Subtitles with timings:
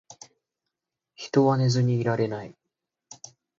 [1.13, 2.55] 人は寝ずにはいられない